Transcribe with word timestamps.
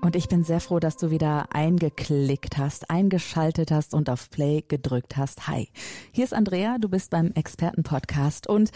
Und 0.00 0.14
ich 0.14 0.28
bin 0.28 0.44
sehr 0.44 0.60
froh, 0.60 0.78
dass 0.78 0.96
du 0.96 1.10
wieder 1.10 1.46
eingeklickt 1.52 2.58
hast, 2.58 2.90
eingeschaltet 2.90 3.70
hast 3.70 3.94
und 3.94 4.08
auf 4.08 4.30
Play 4.30 4.62
gedrückt 4.66 5.16
hast. 5.16 5.48
Hi, 5.48 5.68
hier 6.12 6.24
ist 6.24 6.34
Andrea, 6.34 6.78
du 6.78 6.88
bist 6.88 7.10
beim 7.10 7.32
Expertenpodcast 7.32 8.46
und 8.46 8.70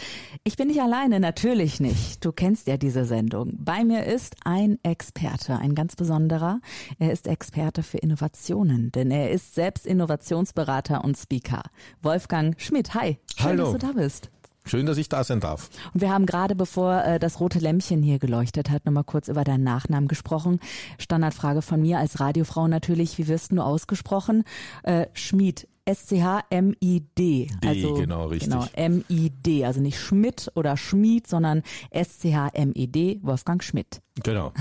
ich 0.45 0.56
bin 0.56 0.69
nicht 0.69 0.80
alleine, 0.80 1.20
natürlich 1.20 1.79
nicht. 1.79 2.24
Du 2.24 2.33
kennst 2.33 2.66
ja 2.66 2.77
diese 2.77 3.05
Sendung. 3.05 3.56
Bei 3.59 3.84
mir 3.84 4.06
ist 4.06 4.37
ein 4.45 4.79
Experte, 4.83 5.56
ein 5.59 5.74
ganz 5.74 5.95
besonderer. 5.95 6.60
Er 6.98 7.12
ist 7.12 7.29
Experte 7.29 7.82
für 7.82 7.98
Innovationen, 7.98 8.91
denn 8.91 9.10
er 9.10 9.30
ist 9.30 9.55
selbst 9.55 9.87
Innovationsberater 9.87 11.05
und 11.05 11.16
Speaker. 11.16 11.62
Wolfgang 12.02 12.60
Schmidt, 12.60 12.95
hi. 12.95 13.18
Schön, 13.37 13.46
Hallo. 13.46 13.65
dass 13.65 13.73
du 13.73 13.87
da 13.87 13.93
bist. 13.93 14.30
Schön, 14.70 14.87
dass 14.87 14.98
ich 14.98 15.09
da 15.09 15.24
sein 15.24 15.41
darf. 15.41 15.69
Und 15.92 16.01
wir 16.01 16.10
haben 16.10 16.27
gerade, 16.27 16.55
bevor 16.55 17.02
äh, 17.02 17.19
das 17.19 17.41
rote 17.41 17.59
Lämpchen 17.59 18.05
hier 18.05 18.20
geleuchtet 18.20 18.70
hat, 18.70 18.87
nochmal 18.87 19.02
kurz 19.02 19.27
über 19.27 19.43
deinen 19.43 19.65
Nachnamen 19.65 20.06
gesprochen. 20.06 20.60
Standardfrage 20.96 21.60
von 21.60 21.83
mir 21.83 21.98
als 21.98 22.20
Radiofrau 22.20 22.69
natürlich, 22.69 23.19
wie 23.19 23.27
wirst 23.27 23.51
du 23.51 23.60
ausgesprochen? 23.60 24.45
Äh, 24.84 25.06
Schmied, 25.12 25.66
S-C-H-M-I-D. 25.91 27.49
D, 27.62 27.69
Also, 27.69 27.95
genau, 27.95 28.27
richtig. 28.27 28.51
Genau, 28.51 28.67
M-I-D. 28.75 29.65
Also 29.65 29.80
nicht 29.80 29.99
Schmidt 29.99 30.51
oder 30.55 30.77
Schmied, 30.77 31.27
sondern 31.27 31.63
S-C-H-M-I-D, 31.91 33.21
Wolfgang 33.23 33.63
Schmidt. 33.63 34.01
Genau. 34.23 34.52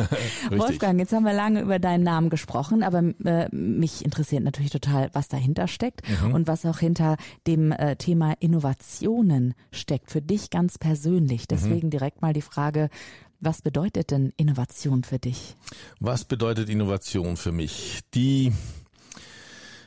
Wolfgang, 0.50 0.98
jetzt 0.98 1.12
haben 1.12 1.24
wir 1.24 1.32
lange 1.32 1.60
über 1.62 1.78
deinen 1.78 2.04
Namen 2.04 2.28
gesprochen, 2.30 2.82
aber 2.82 3.02
äh, 3.24 3.48
mich 3.54 4.04
interessiert 4.04 4.42
natürlich 4.44 4.70
total, 4.70 5.10
was 5.12 5.28
dahinter 5.28 5.68
steckt 5.68 6.02
Mhm. 6.22 6.34
und 6.34 6.46
was 6.48 6.64
auch 6.66 6.78
hinter 6.78 7.16
dem 7.46 7.72
äh, 7.72 7.96
Thema 7.96 8.34
Innovationen 8.40 9.54
steckt, 9.72 10.10
für 10.10 10.22
dich 10.22 10.50
ganz 10.50 10.78
persönlich. 10.78 11.42
Mhm. 11.42 11.46
Deswegen 11.50 11.90
direkt 11.90 12.22
mal 12.22 12.32
die 12.32 12.42
Frage, 12.42 12.88
was 13.40 13.62
bedeutet 13.62 14.10
denn 14.10 14.32
Innovation 14.36 15.04
für 15.04 15.18
dich? 15.18 15.56
Was 16.00 16.24
bedeutet 16.24 16.68
Innovation 16.68 17.36
für 17.36 17.52
mich? 17.52 18.00
Die 18.14 18.52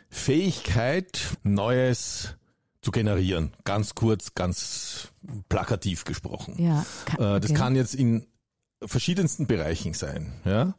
Fähigkeit, 0.10 1.22
Neues 1.44 2.36
zu 2.82 2.92
generieren. 2.92 3.52
Ganz 3.66 3.96
kurz, 3.96 4.34
ganz 4.36 5.10
plakativ 5.50 6.06
gesprochen. 6.06 6.56
Ja, 6.58 6.86
kann- 7.06 7.38
Äh, 7.38 7.40
Das 7.40 7.52
okay. 7.52 7.60
kann 7.60 7.76
jetzt 7.76 7.96
in 7.96 8.26
verschiedensten 8.84 9.48
Bereichen 9.48 9.94
sein. 9.94 10.34
Ja? 10.46 10.76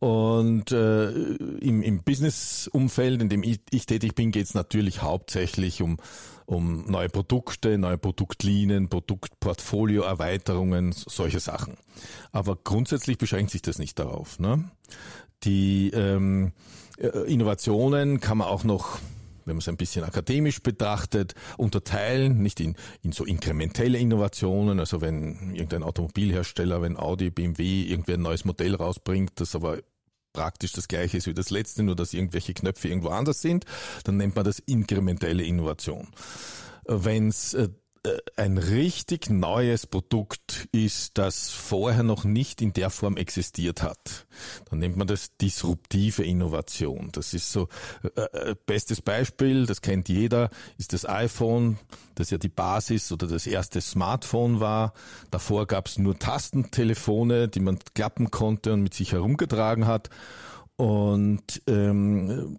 Und 0.00 0.72
äh, 0.72 1.10
im, 1.10 1.82
im 1.82 2.02
Business-Umfeld, 2.02 3.20
in 3.22 3.28
dem 3.28 3.42
ich, 3.42 3.60
ich 3.70 3.84
tätig 3.86 4.14
bin, 4.14 4.30
geht 4.32 4.46
es 4.46 4.54
natürlich 4.54 5.02
hauptsächlich 5.02 5.82
um, 5.82 5.98
um 6.46 6.90
neue 6.90 7.08
Produkte, 7.10 7.76
neue 7.78 7.98
Produktlinien, 7.98 8.88
Produktportfolio-Erweiterungen, 8.88 10.92
solche 10.92 11.40
Sachen. 11.40 11.76
Aber 12.32 12.56
grundsätzlich 12.56 13.18
beschränkt 13.18 13.50
sich 13.50 13.60
das 13.62 13.78
nicht 13.78 13.98
darauf. 13.98 14.38
Ne? 14.38 14.70
Die 15.44 15.90
ähm, 15.90 16.46
äh, 16.46 16.50
Innovationen 17.26 18.20
kann 18.20 18.38
man 18.38 18.48
auch 18.48 18.64
noch 18.64 19.00
wenn 19.46 19.56
man 19.56 19.62
es 19.62 19.68
ein 19.68 19.76
bisschen 19.76 20.04
akademisch 20.04 20.62
betrachtet, 20.62 21.34
unterteilen, 21.56 22.40
nicht 22.40 22.60
in, 22.60 22.76
in 23.02 23.10
so 23.10 23.24
inkrementelle 23.24 23.98
Innovationen, 23.98 24.78
also 24.78 25.00
wenn 25.00 25.54
irgendein 25.54 25.82
Automobilhersteller, 25.82 26.82
wenn 26.82 26.96
Audi, 26.96 27.30
BMW 27.30 27.82
irgendwie 27.82 28.14
ein 28.14 28.22
neues 28.22 28.44
Modell 28.44 28.76
rausbringt, 28.76 29.32
das 29.36 29.56
aber 29.56 29.78
praktisch 30.32 30.72
das 30.72 30.86
gleiche 30.86 31.16
ist 31.16 31.26
wie 31.26 31.34
das 31.34 31.50
letzte, 31.50 31.82
nur 31.82 31.96
dass 31.96 32.14
irgendwelche 32.14 32.54
Knöpfe 32.54 32.88
irgendwo 32.88 33.08
anders 33.08 33.42
sind, 33.42 33.64
dann 34.04 34.16
nennt 34.16 34.36
man 34.36 34.44
das 34.44 34.60
inkrementelle 34.60 35.42
Innovation. 35.42 36.08
Wenn 36.86 37.28
es 37.28 37.54
äh, 37.54 37.70
ein 38.36 38.56
richtig 38.56 39.28
neues 39.28 39.86
Produkt 39.86 40.68
ist, 40.72 41.18
das 41.18 41.50
vorher 41.50 42.02
noch 42.02 42.24
nicht 42.24 42.62
in 42.62 42.72
der 42.72 42.88
Form 42.88 43.18
existiert 43.18 43.82
hat, 43.82 44.26
dann 44.70 44.78
nennt 44.78 44.96
man 44.96 45.06
das 45.06 45.36
disruptive 45.36 46.24
Innovation. 46.24 47.10
Das 47.12 47.34
ist 47.34 47.52
so 47.52 47.68
äh, 48.02 48.20
äh, 48.20 48.56
bestes 48.64 49.02
Beispiel, 49.02 49.66
das 49.66 49.82
kennt 49.82 50.08
jeder, 50.08 50.48
ist 50.78 50.94
das 50.94 51.06
iPhone, 51.06 51.78
das 52.14 52.30
ja 52.30 52.38
die 52.38 52.48
Basis 52.48 53.12
oder 53.12 53.26
das 53.26 53.46
erste 53.46 53.82
Smartphone 53.82 54.60
war. 54.60 54.94
Davor 55.30 55.66
gab 55.66 55.86
es 55.86 55.98
nur 55.98 56.18
Tastentelefone, 56.18 57.48
die 57.48 57.60
man 57.60 57.78
klappen 57.94 58.30
konnte 58.30 58.72
und 58.72 58.82
mit 58.82 58.94
sich 58.94 59.12
herumgetragen 59.12 59.86
hat. 59.86 60.08
Und 60.80 61.60
ähm, 61.66 62.56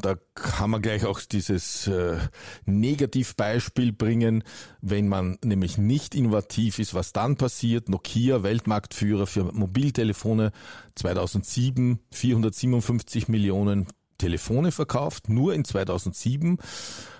da 0.00 0.16
kann 0.34 0.70
man 0.70 0.82
gleich 0.82 1.04
auch 1.04 1.20
dieses 1.20 1.86
äh, 1.86 2.18
Negativbeispiel 2.64 3.92
bringen, 3.92 4.42
wenn 4.80 5.06
man 5.06 5.38
nämlich 5.44 5.78
nicht 5.78 6.16
innovativ 6.16 6.80
ist, 6.80 6.92
was 6.92 7.12
dann 7.12 7.36
passiert. 7.36 7.88
Nokia, 7.88 8.42
Weltmarktführer 8.42 9.28
für 9.28 9.44
Mobiltelefone 9.44 10.50
2007, 10.96 12.00
457 12.10 13.28
Millionen 13.28 13.86
Telefone 14.18 14.72
verkauft, 14.72 15.28
nur 15.28 15.54
in 15.54 15.64
2007, 15.64 16.58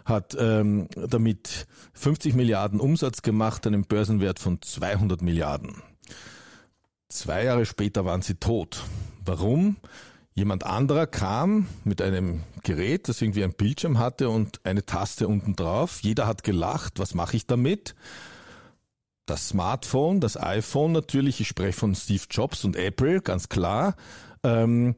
hat 0.05 0.37
ähm, 0.37 0.89
damit 0.97 1.69
50 1.93 2.35
Milliarden 2.35 2.81
Umsatz 2.81 3.23
gemacht, 3.23 3.65
einen 3.65 3.85
Börsenwert 3.85 4.41
von 4.41 4.61
200 4.61 5.23
Milliarden. 5.23 5.83
Zwei 7.09 7.45
Jahre 7.45 7.65
später 7.65 8.05
waren 8.05 8.23
sie 8.23 8.35
tot. 8.35 8.83
Warum? 9.25 9.77
Jemand 10.35 10.65
anderer 10.65 11.07
kam 11.07 11.67
mit 11.85 12.01
einem 12.01 12.43
Gerät, 12.63 13.09
das 13.09 13.21
irgendwie 13.21 13.45
ein 13.45 13.53
Bildschirm 13.53 13.99
hatte 13.99 14.31
und 14.31 14.65
eine 14.65 14.87
Taste 14.87 15.29
unten 15.29 15.55
drauf. 15.57 16.01
Jeder 16.01 16.27
hat 16.27 16.43
gelacht. 16.43 16.99
Was 16.99 17.15
mache 17.15 17.37
ich 17.37 17.47
damit? 17.47 17.95
Das 19.27 19.49
Smartphone, 19.49 20.21
das 20.21 20.41
iPhone 20.41 20.93
natürlich, 20.93 21.41
ich 21.41 21.49
spreche 21.49 21.79
von 21.79 21.95
Steve 21.95 22.25
Jobs 22.31 22.65
und 22.65 22.77
Apple, 22.77 23.21
ganz 23.21 23.49
klar. 23.49 23.95
Ähm, 24.43 24.97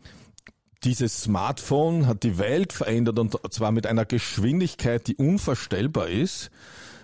dieses 0.85 1.23
Smartphone 1.23 2.07
hat 2.07 2.23
die 2.23 2.39
Welt 2.39 2.73
verändert 2.73 3.19
und 3.19 3.37
zwar 3.53 3.73
mit 3.73 3.87
einer 3.87 4.05
Geschwindigkeit, 4.05 5.07
die 5.07 5.17
unvorstellbar 5.17 6.09
ist, 6.09 6.51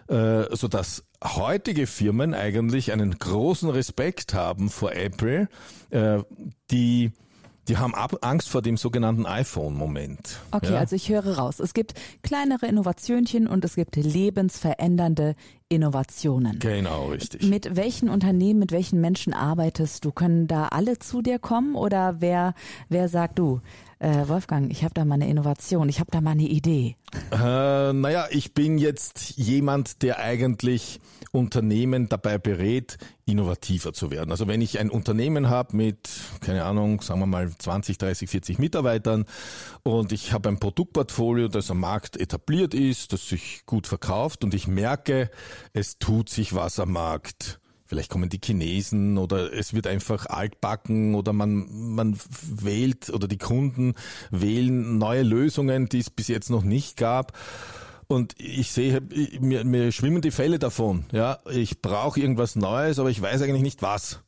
äh, 0.08 0.44
so 0.54 0.68
dass 0.68 1.04
heutige 1.22 1.86
Firmen 1.86 2.32
eigentlich 2.34 2.92
einen 2.92 3.18
großen 3.18 3.70
Respekt 3.70 4.34
haben 4.34 4.70
vor 4.70 4.92
Apple, 4.92 5.48
äh, 5.90 6.22
die 6.70 7.12
die 7.68 7.76
haben 7.76 7.94
ab 7.94 8.16
Angst 8.22 8.48
vor 8.48 8.62
dem 8.62 8.76
sogenannten 8.76 9.26
iPhone-Moment. 9.26 10.40
Okay, 10.50 10.72
ja? 10.72 10.78
also 10.78 10.96
ich 10.96 11.08
höre 11.08 11.38
raus. 11.38 11.60
Es 11.60 11.74
gibt 11.74 11.94
kleinere 12.22 12.66
Innovationchen 12.66 13.46
und 13.46 13.64
es 13.64 13.74
gibt 13.74 13.96
lebensverändernde 13.96 15.34
Innovationen. 15.68 16.58
Genau, 16.58 17.08
richtig. 17.08 17.42
Mit 17.42 17.76
welchen 17.76 18.08
Unternehmen, 18.08 18.58
mit 18.58 18.72
welchen 18.72 19.00
Menschen 19.00 19.32
arbeitest 19.32 20.04
du? 20.04 20.10
Können 20.10 20.48
da 20.48 20.68
alle 20.68 20.98
zu 20.98 21.22
dir 21.22 21.38
kommen 21.38 21.76
oder 21.76 22.20
wer, 22.20 22.54
wer 22.88 23.08
sagt 23.08 23.38
du, 23.38 23.60
äh, 24.00 24.28
Wolfgang, 24.28 24.70
ich 24.70 24.82
habe 24.82 24.94
da 24.94 25.04
mal 25.04 25.14
eine 25.14 25.28
Innovation, 25.28 25.88
ich 25.88 26.00
habe 26.00 26.10
da 26.10 26.20
mal 26.20 26.30
eine 26.32 26.42
Idee? 26.42 26.96
Äh, 27.30 27.92
naja, 27.92 28.26
ich 28.30 28.54
bin 28.54 28.78
jetzt 28.78 29.36
jemand, 29.36 30.02
der 30.02 30.18
eigentlich 30.18 31.00
Unternehmen 31.32 32.08
dabei 32.08 32.38
berät, 32.38 32.98
innovativer 33.26 33.92
zu 33.92 34.10
werden. 34.10 34.30
Also 34.30 34.48
wenn 34.48 34.62
ich 34.62 34.80
ein 34.80 34.90
Unternehmen 34.90 35.48
habe 35.48 35.76
mit, 35.76 36.10
keine 36.40 36.64
Ahnung, 36.64 37.02
sagen 37.02 37.20
wir 37.20 37.26
mal 37.26 37.50
20, 37.56 37.98
30, 37.98 38.28
40 38.28 38.58
Mitarbeitern 38.58 39.26
und 39.82 40.12
ich 40.12 40.32
habe 40.32 40.48
ein 40.48 40.58
Produktportfolio, 40.58 41.48
das 41.48 41.70
am 41.70 41.80
Markt 41.80 42.16
etabliert 42.16 42.74
ist, 42.74 43.12
das 43.12 43.28
sich 43.28 43.62
gut 43.66 43.86
verkauft 43.86 44.42
und 44.42 44.54
ich 44.54 44.66
merke, 44.66 45.30
es 45.72 45.98
tut 45.98 46.30
sich 46.30 46.54
was 46.54 46.80
am 46.80 46.92
Markt. 46.92 47.59
Vielleicht 47.90 48.08
kommen 48.08 48.28
die 48.28 48.38
Chinesen 48.40 49.18
oder 49.18 49.52
es 49.52 49.74
wird 49.74 49.88
einfach 49.88 50.26
altbacken 50.26 51.16
oder 51.16 51.32
man, 51.32 51.66
man 51.72 52.16
wählt 52.40 53.10
oder 53.10 53.26
die 53.26 53.36
Kunden 53.36 53.94
wählen 54.30 54.96
neue 54.98 55.24
Lösungen, 55.24 55.88
die 55.88 55.98
es 55.98 56.08
bis 56.08 56.28
jetzt 56.28 56.50
noch 56.50 56.62
nicht 56.62 56.96
gab. 56.96 57.36
Und 58.06 58.36
ich 58.38 58.70
sehe, 58.70 59.00
mir, 59.40 59.64
mir 59.64 59.90
schwimmen 59.90 60.22
die 60.22 60.30
Fälle 60.30 60.60
davon. 60.60 61.04
Ja, 61.10 61.40
ich 61.50 61.82
brauche 61.82 62.20
irgendwas 62.20 62.54
Neues, 62.54 63.00
aber 63.00 63.10
ich 63.10 63.20
weiß 63.20 63.42
eigentlich 63.42 63.62
nicht 63.62 63.82
was. 63.82 64.20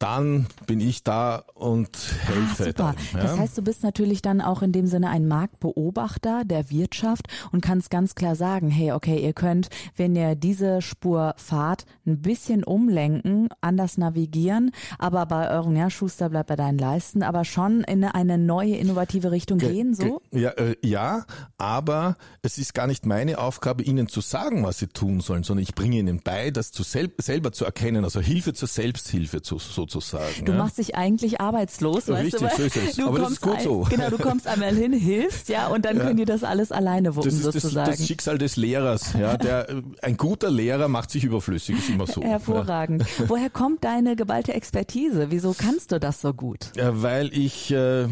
Dann 0.00 0.46
bin 0.66 0.80
ich 0.80 1.04
da 1.04 1.44
und 1.54 1.90
helfe. 2.22 2.62
Ah, 2.62 2.64
super. 2.64 2.72
Dann, 2.72 2.96
ja? 3.12 3.28
Das 3.28 3.38
heißt, 3.38 3.58
du 3.58 3.62
bist 3.62 3.82
natürlich 3.82 4.22
dann 4.22 4.40
auch 4.40 4.62
in 4.62 4.72
dem 4.72 4.86
Sinne 4.86 5.10
ein 5.10 5.28
Marktbeobachter 5.28 6.44
der 6.46 6.70
Wirtschaft 6.70 7.26
und 7.52 7.60
kannst 7.60 7.90
ganz 7.90 8.14
klar 8.14 8.34
sagen, 8.34 8.70
hey, 8.70 8.92
okay, 8.92 9.22
ihr 9.22 9.34
könnt, 9.34 9.68
wenn 9.96 10.16
ihr 10.16 10.34
diese 10.34 10.80
Spur 10.80 11.34
fahrt, 11.36 11.84
ein 12.06 12.22
bisschen 12.22 12.64
umlenken, 12.64 13.48
anders 13.60 13.98
navigieren, 13.98 14.70
aber 14.98 15.26
bei 15.26 15.50
euren, 15.50 15.76
ja, 15.76 15.90
Schuster 15.90 16.30
bleibt 16.30 16.48
bei 16.48 16.56
deinen 16.56 16.78
Leisten, 16.78 17.22
aber 17.22 17.44
schon 17.44 17.84
in 17.84 18.02
eine 18.04 18.38
neue 18.38 18.76
innovative 18.76 19.30
Richtung 19.30 19.58
ge 19.58 19.70
gehen, 19.70 19.94
so? 19.94 20.22
Ja, 20.32 20.50
äh, 20.50 20.76
ja, 20.82 21.26
aber 21.58 22.16
es 22.40 22.56
ist 22.56 22.72
gar 22.72 22.86
nicht 22.86 23.04
meine 23.04 23.38
Aufgabe, 23.38 23.82
ihnen 23.82 24.08
zu 24.08 24.22
sagen, 24.22 24.64
was 24.64 24.78
sie 24.78 24.86
tun 24.86 25.20
sollen, 25.20 25.42
sondern 25.42 25.62
ich 25.62 25.74
bringe 25.74 25.98
ihnen 25.98 26.20
bei, 26.24 26.50
das 26.50 26.72
zu 26.72 26.82
sel 26.84 27.12
selber 27.18 27.52
zu 27.52 27.66
erkennen, 27.66 28.04
also 28.04 28.20
Hilfe 28.20 28.54
zur 28.54 28.68
Selbsthilfe 28.68 29.42
zu, 29.42 29.58
sozusagen. 29.90 30.44
Du 30.44 30.52
ja? 30.52 30.58
machst 30.58 30.78
dich 30.78 30.94
eigentlich 30.96 31.40
arbeitslos, 31.40 32.08
Richtig, 32.08 32.40
weißt 32.42 32.58
du? 32.58 32.62
Richtig. 32.62 32.96
Du 32.96 33.08
aber 33.08 33.18
das 33.20 33.30
ist 33.32 33.40
gut 33.42 33.56
ein, 33.56 33.64
so. 33.64 33.86
Genau, 33.90 34.10
du 34.10 34.18
kommst 34.18 34.46
einmal 34.46 34.74
hin, 34.74 34.92
hilfst, 34.92 35.48
ja, 35.48 35.68
und 35.68 35.84
dann 35.84 35.96
Ja. 35.96 36.04
können 36.04 36.16
die 36.16 36.24
das 36.24 36.44
alles 36.44 36.72
alleine 36.72 37.16
wuppen, 37.16 37.30
Das 37.30 37.34
ist 37.38 37.46
das, 37.46 37.54
sozusagen. 37.54 37.90
das 37.90 38.06
Schicksal 38.06 38.38
des 38.38 38.56
Lehrers. 38.56 39.12
Ja, 39.18 39.36
der, 39.36 39.68
äh, 39.70 39.82
ein 40.02 40.16
guter 40.16 40.50
Lehrer 40.50 40.88
macht 40.88 41.10
sich 41.10 41.24
überflüssig, 41.24 41.78
ist 41.78 41.90
immer 41.90 42.06
so. 42.06 42.22
Hervorragend. 42.22 43.04
Woher 43.28 43.50
kommt 43.50 43.84
deine 43.84 44.16
geballte 44.16 44.54
Expertise? 44.54 45.30
Wieso 45.30 45.54
kannst 45.56 45.92
du 45.92 46.00
das 46.00 46.20
so 46.20 46.32
gut? 46.32 46.70
Ja, 46.76 47.02
weil 47.02 47.32
ich 47.36 47.70
äh, 47.72 48.06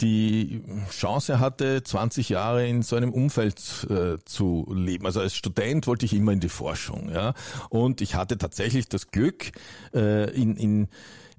die 0.00 0.62
Chance 0.90 1.40
hatte, 1.40 1.82
20 1.82 2.28
Jahre 2.28 2.66
in 2.66 2.82
so 2.82 2.96
einem 2.96 3.12
Umfeld 3.12 3.56
äh, 3.88 4.16
zu 4.24 4.66
leben. 4.74 5.06
Also 5.06 5.20
als 5.20 5.34
Student 5.34 5.86
wollte 5.86 6.04
ich 6.06 6.12
immer 6.12 6.32
in 6.32 6.40
die 6.40 6.48
Forschung. 6.48 7.10
Ja? 7.12 7.34
Und 7.70 8.00
ich 8.00 8.14
hatte 8.14 8.38
tatsächlich 8.38 8.88
das 8.88 9.10
Glück, 9.10 9.52
äh, 9.94 10.30
in, 10.30 10.56
in, 10.56 10.88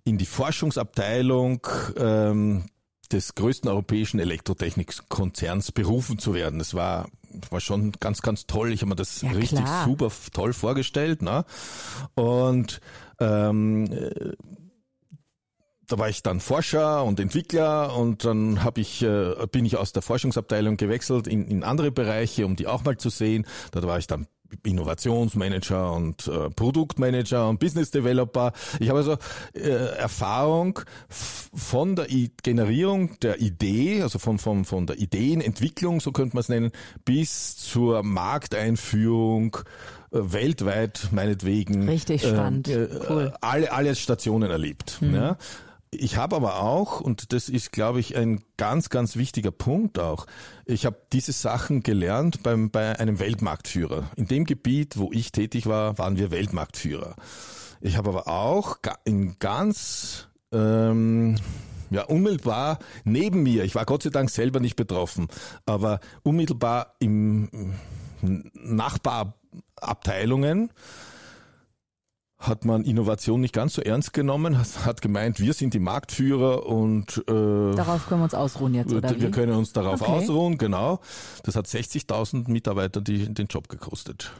in 0.07 0.17
die 0.17 0.25
Forschungsabteilung 0.25 1.67
ähm, 1.97 2.65
des 3.11 3.35
größten 3.35 3.69
europäischen 3.69 4.19
Elektrotechnikkonzerns 4.19 5.71
berufen 5.71 6.17
zu 6.17 6.33
werden. 6.33 6.59
Das 6.59 6.73
war 6.73 7.07
war 7.49 7.59
schon 7.59 7.91
ganz, 7.99 8.21
ganz 8.21 8.47
toll. 8.47 8.71
Ich 8.71 8.81
habe 8.81 8.89
mir 8.89 8.95
das 8.95 9.21
Ja, 9.21 9.31
richtig 9.31 9.59
klar. 9.59 9.85
super 9.85 10.09
toll 10.33 10.53
vorgestellt. 10.53 11.21
Ne? 11.21 11.45
Und 12.15 12.79
ähm, 13.19 13.85
äh, 13.91 14.31
da 15.87 15.97
war 15.97 16.09
ich 16.09 16.21
dann 16.21 16.39
Forscher 16.39 17.03
und 17.03 17.19
Entwickler 17.19 17.95
und 17.95 18.25
dann 18.25 18.63
hab 18.63 18.77
ich, 18.77 19.01
äh, 19.03 19.33
bin 19.51 19.65
ich 19.65 19.77
aus 19.77 19.93
der 19.93 20.01
Forschungsabteilung 20.01 20.77
gewechselt 20.77 21.27
in, 21.27 21.47
in 21.47 21.63
andere 21.63 21.91
Bereiche, 21.91 22.45
um 22.45 22.55
die 22.55 22.67
auch 22.67 22.83
mal 22.83 22.97
zu 22.97 23.09
sehen. 23.09 23.45
Da 23.71 23.81
war 23.83 23.97
ich 23.97 24.07
dann 24.07 24.27
Innovationsmanager 24.63 25.91
und 25.91 26.27
äh, 26.27 26.49
Produktmanager 26.49 27.49
und 27.49 27.59
Business 27.59 27.91
Developer. 27.91 28.53
Ich 28.79 28.89
habe 28.89 28.99
also 28.99 29.17
äh, 29.53 29.69
Erfahrung 29.69 30.79
von 31.09 31.95
der 31.95 32.09
I 32.09 32.31
Generierung 32.43 33.19
der 33.19 33.41
Idee, 33.41 34.01
also 34.01 34.19
von, 34.19 34.39
von, 34.39 34.65
von 34.65 34.87
der 34.87 34.99
Ideenentwicklung, 34.99 35.99
so 35.99 36.11
könnte 36.11 36.35
man 36.35 36.41
es 36.41 36.49
nennen, 36.49 36.71
bis 37.03 37.57
zur 37.57 38.03
Markteinführung 38.03 39.57
äh, 40.11 40.19
weltweit 40.19 41.09
meinetwegen. 41.11 41.87
Richtig 41.87 42.23
äh, 42.23 42.29
spannend. 42.29 42.67
äh, 42.69 42.87
Cool. 43.09 43.33
alle, 43.41 43.71
alle 43.71 43.95
Stationen 43.95 44.49
erlebt. 44.49 44.99
Ja. 45.01 45.37
Ich 45.91 46.17
habe 46.17 46.35
aber 46.35 46.61
auch, 46.61 46.99
und 46.99 47.31
das 47.31 47.47
ist, 47.47 47.71
glaube 47.71 47.99
ich, 47.99 48.17
ein 48.17 48.41
ganz, 48.57 48.89
ganz 48.89 49.15
wichtiger 49.15 49.51
Punkt 49.51 49.99
auch, 49.99 50.25
ich 50.65 50.85
habe 50.85 50.97
diese 51.13 51.31
Sachen 51.31 51.81
gelernt 51.81 52.43
beim, 52.43 52.71
bei 52.71 52.99
einem 52.99 53.19
Weltmarktführer. 53.19 54.11
In 54.17 54.27
dem 54.27 54.43
Gebiet, 54.43 54.97
wo 54.97 55.11
ich 55.13 55.31
tätig 55.31 55.65
war, 55.65 55.97
waren 55.97 56.17
wir 56.17 56.29
Weltmarktführer. 56.29 57.15
Ich 57.79 57.95
habe 57.95 58.09
aber 58.09 58.27
auch 58.27 58.77
in 59.05 59.39
ganz 59.39 60.27
ähm, 60.51 61.37
ja, 61.89 62.03
unmittelbar 62.03 62.79
neben 63.05 63.43
mir, 63.43 63.63
ich 63.63 63.75
war 63.75 63.85
Gott 63.85 64.03
sei 64.03 64.09
Dank 64.09 64.29
selber 64.29 64.59
nicht 64.59 64.75
betroffen, 64.75 65.29
aber 65.65 66.01
unmittelbar 66.23 66.95
im 66.99 67.75
Nachbarabteilungen 68.21 70.69
hat 72.39 72.65
man 72.65 72.83
Innovation 72.83 73.41
nicht 73.41 73.53
ganz 73.53 73.73
so 73.73 73.81
ernst 73.81 74.13
genommen, 74.13 74.57
hat, 74.85 75.01
gemeint, 75.01 75.39
wir 75.39 75.53
sind 75.53 75.73
die 75.73 75.79
Marktführer 75.79 76.65
und 76.67 77.17
äh, 77.27 77.75
Darauf 77.75 78.07
können 78.07 78.21
wir 78.21 78.25
uns 78.25 78.35
ausruhen 78.35 78.75
jetzt, 78.75 78.93
oder 78.93 79.09
wir 79.19 79.27
wie? 79.27 79.31
können 79.31 79.53
uns 79.53 79.73
darauf 79.73 80.01
Okay. 80.01 80.11
ausruhen, 80.11 80.57
genau. 80.59 80.99
Das 81.43 81.55
hat 81.55 81.65
60.000 81.65 82.49
Mitarbeiter 82.51 83.01
die, 83.01 83.33
den 83.33 83.47
Job 83.47 83.69
gekostet. 83.69 84.31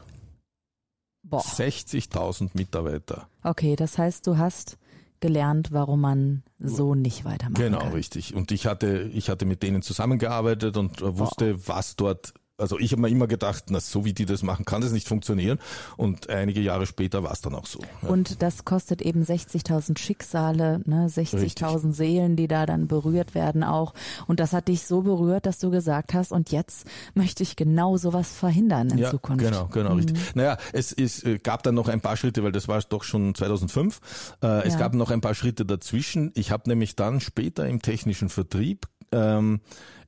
Boah. 1.24 1.40
60.000 1.42 2.50
Mitarbeiter. 2.54 3.28
Okay, 3.42 3.74
das 3.76 3.98
heißt, 3.98 4.26
du 4.26 4.38
hast 4.38 4.78
gelernt, 5.20 5.72
warum 5.72 6.00
man 6.00 6.44
so 6.60 6.94
nicht 6.94 7.24
weitermachen 7.24 7.54
Genau, 7.60 7.80
kann. 7.80 7.92
richtig. 7.92 8.34
Und 8.34 8.52
ich 8.52 8.66
hatte, 8.66 9.10
ich 9.12 9.28
hatte 9.28 9.44
mit 9.44 9.64
denen 9.64 9.82
zusammengearbeitet 9.82 10.76
und 10.76 11.02
äh, 11.02 11.18
wusste, 11.18 11.66
was 11.66 11.96
dort. 11.96 12.32
Also 12.60 12.76
ich 12.80 12.90
habe 12.90 13.02
mir 13.02 13.08
immer 13.08 13.28
gedacht, 13.28 13.66
na 13.70 13.78
so 13.78 14.04
wie 14.04 14.12
die 14.12 14.26
das 14.26 14.42
machen, 14.42 14.64
kann 14.64 14.80
das 14.80 14.90
nicht 14.90 15.06
funktionieren. 15.06 15.60
Und 15.96 16.28
einige 16.28 16.60
Jahre 16.60 16.86
später 16.86 17.22
war 17.22 17.30
es 17.30 17.40
dann 17.40 17.54
auch 17.54 17.66
so. 17.66 17.78
Ja. 18.02 18.08
Und 18.08 18.42
das 18.42 18.64
kostet 18.64 19.00
eben 19.00 19.22
60.000 19.22 19.96
Schicksale, 19.96 20.80
ne? 20.84 21.06
60.000 21.08 21.92
Seelen, 21.92 22.34
die 22.34 22.48
da 22.48 22.66
dann 22.66 22.88
berührt 22.88 23.36
werden 23.36 23.62
auch. 23.62 23.94
Und 24.26 24.40
das 24.40 24.52
hat 24.52 24.66
dich 24.66 24.82
so 24.82 25.02
berührt, 25.02 25.46
dass 25.46 25.60
du 25.60 25.70
gesagt 25.70 26.14
hast, 26.14 26.32
und 26.32 26.50
jetzt 26.50 26.84
möchte 27.14 27.44
ich 27.44 27.54
genau 27.54 27.96
sowas 27.96 28.32
verhindern 28.32 28.90
in 28.90 28.98
ja, 28.98 29.10
Zukunft. 29.12 29.44
Genau, 29.44 29.66
genau, 29.66 29.94
richtig. 29.94 30.16
Naja, 30.34 30.56
es 30.72 30.90
ist, 30.90 31.24
äh, 31.24 31.38
gab 31.38 31.62
dann 31.62 31.76
noch 31.76 31.86
ein 31.86 32.00
paar 32.00 32.16
Schritte, 32.16 32.42
weil 32.42 32.50
das 32.52 32.66
war 32.66 32.80
doch 32.88 33.04
schon 33.04 33.36
2005. 33.36 34.00
Äh, 34.42 34.66
Es 34.66 34.72
Ja. 34.74 34.80
gab 34.80 34.94
noch 34.94 35.12
ein 35.12 35.20
paar 35.20 35.34
Schritte 35.36 35.64
dazwischen. 35.64 36.32
Ich 36.34 36.50
habe 36.50 36.68
nämlich 36.68 36.96
dann 36.96 37.20
später 37.20 37.68
im 37.68 37.82
technischen 37.82 38.28
Vertrieb 38.28 38.88
ähm, 39.12 39.60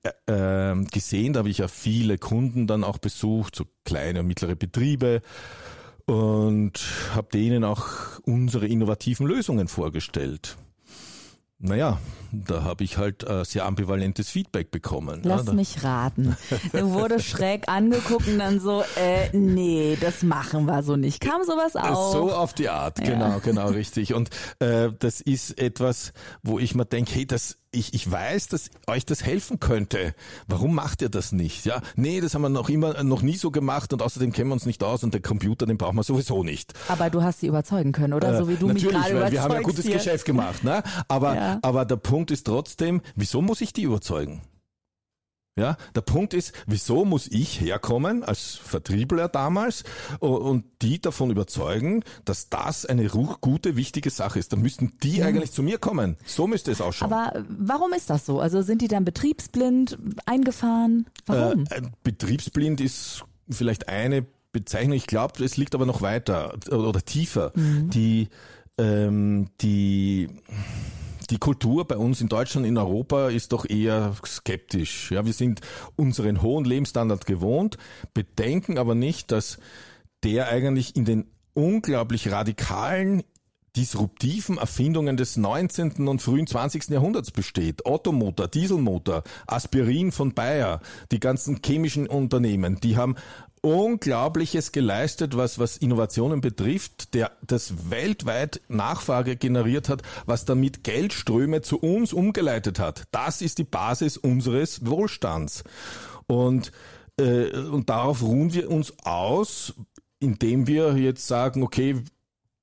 äh, 0.03 0.11
ähm, 0.29 0.87
gesehen, 0.87 1.35
da 1.35 1.41
habe 1.41 1.51
ich 1.51 1.59
ja 1.59 1.69
viele 1.69 2.19
Kunden 2.19 2.67
dann 2.67 2.85
auch 2.85 2.99
besucht, 2.99 3.55
so 3.57 3.65
kleine 3.85 4.21
und 4.21 4.27
mittlere 4.27 4.57
Betriebe 4.57 5.21
und 6.07 6.81
habe 7.15 7.29
denen 7.33 7.65
auch 7.65 7.87
unsere 8.23 8.67
innovativen 8.67 9.27
Lösungen 9.27 9.69
vorgestellt. 9.69 10.57
Naja, 11.63 11.99
da 12.33 12.65
habe 12.65 12.85
ich 12.85 12.97
halt 12.97 13.23
äh, 13.29 13.45
sehr 13.45 13.67
ambivalentes 13.67 14.31
Feedback 14.31 14.71
bekommen. 14.71 15.21
Lass 15.25 15.47
ja, 15.47 15.53
mich 15.53 15.85
raten. 15.85 16.35
Du 16.73 16.93
wurdest 16.95 17.27
schräg 17.27 17.69
angeguckt 17.69 18.27
und 18.29 18.39
dann 18.39 18.61
so, 18.61 18.83
äh, 18.97 19.29
nee, 19.37 19.99
das 20.01 20.23
machen 20.23 20.65
wir 20.65 20.83
so 20.83 20.97
nicht. 20.97 21.21
Kam 21.21 21.45
sowas 21.45 21.77
auch? 21.77 22.13
So 22.13 22.33
auf 22.33 22.55
die 22.55 22.71
Art, 22.71 22.99
Ja. 23.01 23.13
genau, 23.13 23.41
genau, 23.41 23.69
richtig. 23.69 24.15
Und 24.15 24.31
äh, 24.61 24.89
das 24.99 25.21
ist 25.21 25.61
etwas, 25.61 26.15
wo 26.43 26.59
ich 26.59 26.75
mir 26.75 26.87
denke, 26.87 27.13
hey, 27.13 27.27
das, 27.27 27.59
ich, 27.73 27.95
ich 27.95 28.11
weiß, 28.11 28.49
dass 28.49 28.71
euch 28.89 29.07
das 29.07 29.23
helfen 29.25 29.61
könnte. 29.61 30.15
Warum 30.49 30.75
macht 30.75 31.03
ihr 31.03 31.09
das 31.09 31.31
nicht? 31.31 31.65
Ja, 31.67 31.83
nee, 31.95 32.21
das 32.21 32.35
haben 32.35 32.43
wir 32.43 32.49
noch 32.49 32.69
immer, 32.69 33.03
noch 33.05 33.23
nie 33.23 33.37
so 33.37 33.51
gemacht 33.53 33.93
und 33.93 34.03
außerdem 34.03 34.33
kennen 34.33 34.51
wir 34.51 34.55
uns 34.55 34.67
nicht 34.67 34.83
aus 34.83 35.05
und 35.05 35.15
der 35.15 35.23
Computer, 35.23 35.67
den 35.67 35.79
brauchen 35.79 35.97
wir 35.97 36.03
sowieso 36.03 36.43
nicht. 36.43 36.75
Aber 36.89 37.11
du 37.11 37.23
hast 37.23 37.41
sie 37.41 37.47
überzeugen 37.47 37.93
können, 37.93 38.13
oder? 38.13 38.37
so 38.37 38.49
wie 38.49 38.57
du 38.57 38.69
Äh, 38.69 38.73
mich 38.75 38.83
gerade 38.89 39.11
überzeugst 39.11 39.33
wir 39.33 39.43
haben 39.43 39.53
ja 39.53 39.61
gutes 39.61 39.85
hier. 39.85 39.95
Geschäft 39.97 40.25
gemacht, 40.25 40.65
ne? 40.65 40.83
Aber, 41.09 41.35
Ja. 41.37 41.59
aber 41.63 41.85
der 41.85 41.97
Punkt 41.97 42.31
ist 42.33 42.47
trotzdem, 42.47 43.03
wieso 43.15 43.41
muss 43.41 43.61
ich 43.61 43.73
die 43.73 43.83
überzeugen? 43.83 44.43
Ja, 45.61 45.77
der 45.95 46.01
Punkt 46.01 46.33
ist, 46.33 46.55
wieso 46.67 47.05
muss 47.05 47.27
ich 47.27 47.61
herkommen 47.61 48.25
als 48.25 48.55
Vertriebler 48.55 49.29
damals 49.29 49.85
und 50.21 50.65
die 50.81 51.03
davon 51.03 51.31
überzeugen, 51.31 52.03
dass 52.25 52.49
das 52.49 52.87
eine 52.87 53.07
gute, 53.09 53.77
wichtige 53.77 54.09
Sache 54.09 54.39
ist? 54.39 54.55
Dann 54.55 54.63
müssten 54.63 54.95
die 55.03 55.23
eigentlich 55.23 55.53
zu 55.53 55.63
mir 55.63 55.77
kommen. 55.77 56.17
So 56.25 56.47
müsste 56.47 56.71
es 56.71 56.81
ausschauen. 56.81 57.13
Aber 57.13 57.37
äh, 57.37 57.45
warum 57.47 57.93
ist 57.93 58.09
das 58.09 58.25
so? 58.25 58.41
Also 58.41 58.63
sind 58.63 58.81
die 58.81 58.89
dann 58.89 59.05
betriebsblind, 59.05 59.99
eingefahren? 60.25 61.05
Warum? 61.27 61.65
Äh, 61.69 61.83
betriebsblind 62.05 62.81
ist 62.81 63.27
vielleicht 63.51 63.91
eine 63.91 64.25
Bezeichnung. 64.53 64.97
Ich 64.97 65.07
glaube, 65.07 65.45
es 65.45 65.59
liegt 65.59 65.75
aber 65.75 65.85
noch 65.85 66.01
weiter 66.01 66.55
oder 66.71 67.03
tiefer. 67.03 67.53
Die, 67.55 68.29
ähm, 68.79 69.51
die, 69.61 70.31
die 71.31 71.39
Kultur 71.39 71.87
bei 71.87 71.97
uns 71.97 72.21
in 72.21 72.29
Deutschland, 72.29 72.67
in 72.67 72.77
Europa 72.77 73.29
ist 73.29 73.53
doch 73.53 73.69
eher 73.69 74.15
skeptisch. 74.27 75.11
Ja, 75.11 75.25
wir 75.25 75.33
sind 75.33 75.61
unseren 75.97 76.43
hohen 76.43 76.65
Lebensstandard 76.65 77.27
gewohnt, 77.27 77.79
bedenken 78.15 78.79
aber 78.79 78.95
nicht, 78.95 79.31
dass 79.31 79.59
der 80.25 80.49
eigentlich 80.49 80.97
in 80.97 81.05
den 81.05 81.31
unglaublich 81.55 82.31
radikalen 82.31 83.23
disruptiven 83.77 84.59
Erfindungen 84.59 85.17
des 85.17 85.37
19. 85.37 86.09
und 86.09 86.23
frühen 86.23 86.47
20. 86.47 86.89
Jahrhunderts 86.91 87.31
besteht. 87.31 87.87
Ottomotor, 87.87 88.49
Dieselmotor, 88.49 89.23
Aspirin 89.47 90.13
von 90.13 90.35
Bayer, 90.35 90.81
die 91.13 91.21
ganzen 91.21 91.61
chemischen 91.65 92.07
Unternehmen, 92.07 92.81
die 92.81 92.97
haben 92.97 93.17
Unglaubliches 93.63 94.73
geleistet, 94.73 95.37
was, 95.37 95.59
was 95.59 95.77
Innovationen 95.77 96.41
betrifft, 96.41 97.13
der 97.13 97.33
das 97.47 97.91
weltweit 97.91 98.63
Nachfrage 98.69 99.37
generiert 99.37 99.91
hat, 99.91 100.03
was 100.25 100.47
damit 100.47 100.83
Geldströme 100.83 101.61
zu 101.61 101.79
uns 101.79 102.15
umgeleitet 102.15 102.79
hat. 102.79 103.05
Das 103.11 103.43
ist 103.43 103.59
die 103.59 103.65
Basis 103.65 104.17
unseres 104.17 104.87
Wohlstands. 104.87 105.63
Und, 106.27 106.73
äh, 107.19 107.55
und 107.55 107.91
darauf 107.91 108.23
ruhen 108.23 108.55
wir 108.55 108.71
uns 108.71 108.95
aus, 109.03 109.75
indem 110.21 110.67
wir 110.67 110.97
jetzt 110.97 111.27
sagen, 111.27 111.63
okay, 111.63 112.03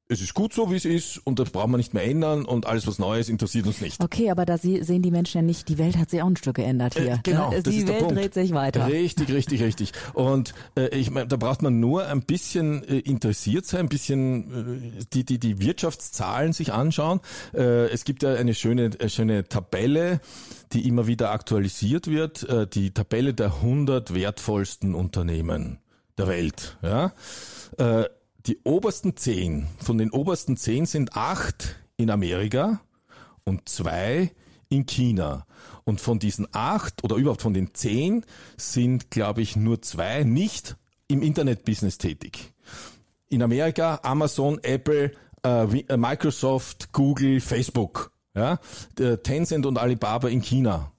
es 0.10 0.22
ist 0.22 0.34
gut 0.34 0.54
so, 0.54 0.72
wie 0.72 0.76
es 0.76 0.86
ist 0.86 1.18
und 1.26 1.38
das 1.40 1.50
brauchen 1.50 1.72
wir 1.72 1.78
nicht 1.78 1.94
mehr 1.94 2.06
ändern 2.06 2.46
und 2.46 2.66
alles, 2.66 2.88
was 2.88 2.98
Neues, 2.98 3.28
interessiert 3.28 3.68
uns 3.68 3.82
nicht. 3.82 4.02
Okay, 4.02 4.30
aber 4.30 4.46
da 4.46 4.58
sehen 4.58 5.02
die 5.02 5.12
Menschen 5.12 5.40
ja 5.40 5.42
nicht, 5.42 5.68
die 5.68 5.78
Welt 5.78 5.98
hat 5.98 6.10
sich 6.10 6.22
auch 6.22 6.28
ein 6.28 6.38
Stück 6.38 6.56
geändert 6.56 6.94
hier. 6.98 7.14
Äh, 7.14 7.20
genau, 7.24 7.50
ne? 7.50 7.62
das 7.62 7.72
die 7.72 7.80
ist 7.80 7.88
der 7.88 7.96
Welt 7.96 8.06
Punkt. 8.06 8.18
dreht 8.18 8.34
sich 8.34 8.54
weiter. 8.54 8.88
Richtig, 8.88 9.30
richtig, 9.30 9.62
richtig. 9.64 9.92
Und 10.14 10.54
äh, 10.78 10.88
ich 10.96 11.12
meine, 11.12 11.28
da 11.28 11.36
braucht 11.36 11.62
man 11.62 11.82
nur 11.82 12.08
ein 12.08 12.22
bisschen 12.22 12.84
äh, 12.88 13.00
interessiert 13.00 13.66
sein, 13.66 13.82
ein 13.82 13.90
bisschen 13.90 15.02
äh, 15.02 15.06
die, 15.12 15.26
die, 15.26 15.40
die 15.40 15.60
Wirtschaftszahlen 15.60 16.54
sich 16.54 16.72
anschauen. 16.72 17.20
Äh, 17.54 17.88
es 17.90 18.06
gibt 18.06 18.24
ja 18.24 18.34
eine 18.34 18.54
schöne, 18.54 18.92
eine 18.98 19.10
schöne 19.10 19.50
Tabelle, 19.50 20.22
die 20.72 20.88
immer 20.88 21.08
wieder 21.08 21.32
aktualisiert 21.32 22.08
wird, 22.08 22.48
äh, 22.48 22.66
die 22.66 22.92
Tabelle 22.92 23.34
der 23.34 23.56
100 23.56 24.14
wertvollsten 24.14 24.96
Unternehmen 24.96 25.80
der 26.18 26.28
Welt. 26.28 26.78
Ja? 26.82 27.12
Äh, 27.78 28.06
die 28.48 28.60
obersten 28.64 29.18
zehn, 29.18 29.68
von 29.78 29.98
den 29.98 30.12
obersten 30.12 30.58
zehn 30.58 30.86
sind 30.86 31.16
acht 31.16 31.76
in 31.98 32.10
Amerika 32.10 32.80
und 33.44 33.68
zwei 33.68 34.32
in 34.70 34.86
China. 34.86 35.46
Und 35.84 36.02
von 36.02 36.20
diesen 36.20 36.48
acht 36.52 37.04
oder 37.04 37.16
überhaupt 37.16 37.42
von 37.42 37.54
den 37.54 37.74
zehn 37.74 38.26
sind, 38.58 39.12
glaube 39.12 39.42
ich, 39.42 39.56
nur 39.56 39.82
zwei 39.82 40.24
nicht 40.24 40.76
im 41.08 41.22
Internetbusiness 41.22 41.98
tätig. 41.98 42.54
In 43.30 43.42
Amerika 43.42 44.00
Amazon, 44.04 44.60
Apple, 44.64 45.12
äh, 45.44 45.98
Microsoft, 45.98 46.92
Google, 46.92 47.40
Facebook. 47.40 48.12
Ja? 48.36 48.60
Tencent 49.24 49.66
und 49.66 49.78
Alibaba 49.78 50.28
in 50.28 50.42
China. 50.42 50.92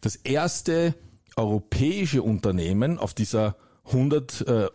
Das 0.00 0.16
erste 0.16 0.94
europäische 1.36 2.22
Unternehmen 2.22 2.98
auf 2.98 3.14
dieser 3.14 3.56
100, 3.88 4.44
äh, 4.46 4.68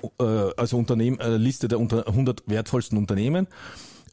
also 0.58 0.78
Unternehmen, 0.78 1.20
äh, 1.20 1.38
Liste 1.38 1.68
der 1.68 1.80
unter 1.80 2.08
100 2.08 2.44
wertvollsten 2.48 2.98
Unternehmen, 2.98 3.48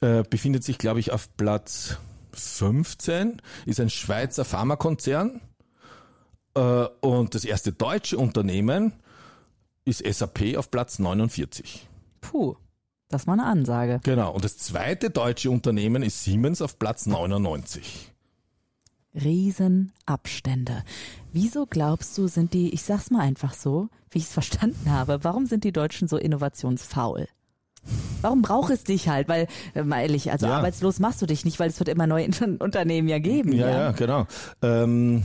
äh, 0.00 0.22
befindet 0.28 0.64
sich, 0.64 0.78
glaube 0.78 1.00
ich, 1.00 1.12
auf 1.12 1.28
Platz 1.36 1.98
15, 2.32 3.42
ist 3.66 3.80
ein 3.80 3.90
Schweizer 3.90 4.44
Pharmakonzern. 4.44 5.40
Äh, 6.54 6.60
und 7.00 7.34
das 7.34 7.44
erste 7.44 7.72
deutsche 7.72 8.18
Unternehmen 8.18 8.92
ist 9.84 10.04
SAP 10.06 10.56
auf 10.56 10.70
Platz 10.70 10.98
49. 10.98 11.86
Puh, 12.20 12.56
das 13.08 13.26
war 13.26 13.34
eine 13.34 13.44
Ansage. 13.44 14.00
Genau. 14.04 14.32
Und 14.32 14.44
das 14.44 14.56
zweite 14.56 15.10
deutsche 15.10 15.50
Unternehmen 15.50 16.02
ist 16.02 16.22
Siemens 16.22 16.62
auf 16.62 16.78
Platz 16.78 17.06
99. 17.06 18.12
Riesenabstände. 19.14 20.84
Wieso 21.32 21.66
glaubst 21.66 22.16
du, 22.18 22.28
sind 22.28 22.54
die, 22.54 22.72
ich 22.74 22.82
sag's 22.82 23.10
mal 23.10 23.20
einfach 23.20 23.54
so, 23.54 23.88
wie 24.10 24.18
ich 24.18 24.24
es 24.24 24.32
verstanden 24.32 24.90
habe, 24.90 25.22
warum 25.22 25.46
sind 25.46 25.64
die 25.64 25.72
Deutschen 25.72 26.08
so 26.08 26.16
innovationsfaul? 26.16 27.26
Warum 28.20 28.42
braucht 28.42 28.70
es 28.70 28.84
dich 28.84 29.08
halt? 29.08 29.28
Weil, 29.28 29.46
äh, 29.74 29.82
mal 29.82 30.02
ehrlich, 30.02 30.30
also 30.30 30.46
Ja. 30.46 30.58
arbeitslos 30.58 30.98
machst 30.98 31.22
du 31.22 31.26
dich 31.26 31.44
nicht, 31.44 31.58
weil 31.58 31.70
es 31.70 31.78
wird 31.78 31.88
immer 31.88 32.06
neue 32.06 32.26
Unternehmen 32.58 33.08
ja 33.08 33.18
geben. 33.18 33.52
Ja, 33.52 33.70
ja, 33.70 33.90
genau. 33.92 34.26
Ähm, 34.60 35.22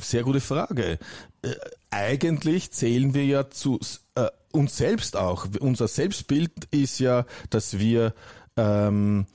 sehr 0.00 0.22
gute 0.22 0.40
Frage. 0.40 0.98
Äh, 1.42 1.54
eigentlich 1.90 2.70
zählen 2.70 3.12
wir 3.12 3.26
ja 3.26 3.50
zu 3.50 3.78
äh, 4.14 4.28
uns 4.52 4.76
selbst 4.78 5.16
auch. 5.16 5.46
Unser 5.60 5.88
Selbstbild 5.88 6.52
ist 6.70 6.98
ja, 6.98 7.26
dass 7.50 7.78
wir 7.78 8.14
ähm, 8.56 9.26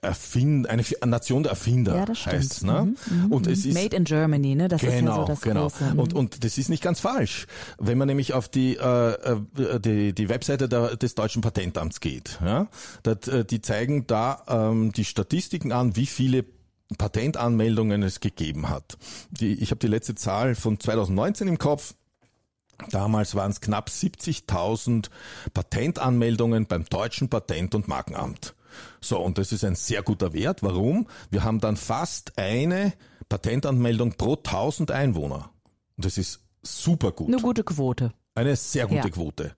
erfinden, 0.00 0.66
eine 0.66 0.82
Nation 1.04 1.44
der 1.44 1.50
Erfinder 1.50 1.94
Ja, 1.94 2.04
das 2.04 2.26
heißt, 2.26 2.64
ne? 2.64 2.94
Mhm, 3.08 3.32
Und 3.32 3.46
es 3.46 3.64
ist 3.64 3.74
Made 3.74 3.94
in 3.94 4.04
Germany, 4.04 4.56
ne? 4.56 4.66
Das 4.66 4.82
ist 4.82 4.92
ja 4.92 4.98
genau, 4.98 5.20
so 5.20 5.26
das 5.26 5.40
genau. 5.40 5.62
Große. 5.68 5.84
Mhm. 5.92 6.00
Und, 6.00 6.14
und 6.14 6.44
das 6.44 6.58
ist 6.58 6.68
nicht 6.68 6.82
ganz 6.82 6.98
falsch. 6.98 7.46
Wenn 7.78 7.96
man 7.96 8.08
nämlich 8.08 8.32
auf 8.32 8.48
die, 8.48 8.76
äh, 8.76 9.12
äh, 9.12 9.80
die, 9.80 10.12
die 10.12 10.28
Webseite 10.28 10.68
der, 10.68 10.96
des 10.96 11.14
deutschen 11.14 11.42
Patentamts 11.42 12.00
geht, 12.00 12.40
ja, 12.44 12.66
dat, 13.04 13.28
äh, 13.28 13.44
die 13.44 13.60
zeigen 13.60 14.06
da 14.08 14.42
ähm, 14.48 14.92
die 14.92 15.04
Statistiken 15.04 15.70
an, 15.70 15.94
wie 15.94 16.06
viele 16.06 16.44
Patentanmeldungen 16.98 18.02
es 18.02 18.20
gegeben 18.20 18.68
hat. 18.68 18.98
Die, 19.30 19.54
ich 19.54 19.70
habe 19.70 19.78
die 19.78 19.88
letzte 19.88 20.16
Zahl 20.16 20.54
von 20.56 20.80
2019 20.80 21.46
im 21.48 21.58
Kopf. 21.58 21.94
Damals 22.90 23.34
waren 23.34 23.52
es 23.52 23.60
knapp 23.60 23.88
70.000 23.88 25.08
Patentanmeldungen 25.54 26.66
beim 26.66 26.84
deutschen 26.84 27.28
Patent- 27.28 27.74
und 27.74 27.88
Markenamt. 27.88 28.54
So, 29.00 29.18
und 29.20 29.38
das 29.38 29.52
ist 29.52 29.64
ein 29.64 29.74
sehr 29.74 30.02
guter 30.02 30.32
Wert. 30.32 30.62
Warum? 30.62 31.06
Wir 31.30 31.44
haben 31.44 31.60
dann 31.60 31.76
fast 31.76 32.38
eine 32.38 32.92
Patentanmeldung 33.28 34.14
pro 34.14 34.34
1000 34.34 34.90
Einwohner. 34.90 35.50
Und 35.96 36.04
das 36.04 36.18
ist 36.18 36.40
super 36.62 37.12
gut. 37.12 37.28
Eine 37.28 37.38
gute 37.38 37.64
Quote. 37.64 38.12
Eine 38.34 38.56
sehr 38.56 38.86
gute 38.86 39.08
Ja. 39.08 39.08
Quote. 39.08 39.56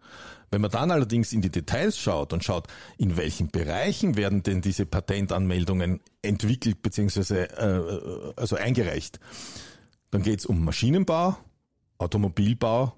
Wenn 0.50 0.60
man 0.62 0.70
dann 0.70 0.90
allerdings 0.90 1.32
in 1.32 1.42
die 1.42 1.50
Details 1.50 1.98
schaut 1.98 2.32
und 2.32 2.42
schaut, 2.42 2.68
in 2.96 3.16
welchen 3.16 3.50
Bereichen 3.50 4.16
werden 4.16 4.42
denn 4.42 4.62
diese 4.62 4.86
Patentanmeldungen 4.86 6.00
entwickelt 6.22 6.80
bzw. 6.80 7.42
Äh, 7.42 8.32
also 8.36 8.56
eingereicht, 8.56 9.20
dann 10.10 10.22
geht 10.22 10.38
es 10.40 10.46
um 10.46 10.64
Maschinenbau, 10.64 11.36
Automobilbau 11.98 12.96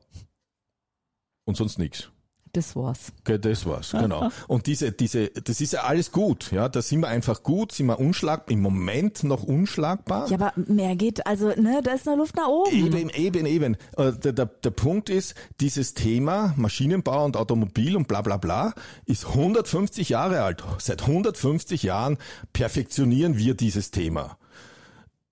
und 1.44 1.56
sonst 1.56 1.78
nichts. 1.78 2.10
Das 2.52 2.74
war's. 2.74 3.12
Okay, 3.20 3.38
das 3.38 3.64
war's, 3.64 3.92
genau. 3.92 4.28
Und 4.48 4.66
diese, 4.66 4.90
diese, 4.90 5.28
das 5.28 5.60
ist 5.60 5.72
ja 5.72 5.82
alles 5.84 6.10
gut, 6.10 6.50
ja. 6.50 6.68
Da 6.68 6.82
sind 6.82 7.00
wir 7.00 7.08
einfach 7.08 7.44
gut, 7.44 7.70
sind 7.70 7.86
wir 7.86 8.00
unschlagbar, 8.00 8.52
im 8.52 8.60
Moment 8.60 9.22
noch 9.22 9.44
unschlagbar. 9.44 10.28
Ja, 10.28 10.34
aber 10.34 10.52
mehr 10.56 10.96
geht, 10.96 11.26
also, 11.26 11.48
ne, 11.48 11.80
da 11.84 11.92
ist 11.92 12.06
noch 12.06 12.16
Luft 12.16 12.34
nach 12.34 12.48
oben. 12.48 12.74
Eben, 12.96 13.10
eben, 13.10 13.46
eben. 13.46 13.74
Äh, 13.96 14.12
Der, 14.12 14.32
der, 14.32 14.46
der 14.46 14.70
Punkt 14.70 15.10
ist, 15.10 15.34
dieses 15.60 15.94
Thema 15.94 16.52
Maschinenbau 16.56 17.24
und 17.24 17.36
Automobil 17.36 17.96
und 17.96 18.08
bla 18.08 18.20
bla 18.22 18.36
bla 18.36 18.74
ist 19.06 19.26
150 19.28 20.08
Jahre 20.08 20.42
alt. 20.42 20.64
Seit 20.78 21.02
150 21.02 21.82
Jahren 21.84 22.18
perfektionieren 22.52 23.38
wir 23.38 23.54
dieses 23.54 23.90
Thema. 23.92 24.36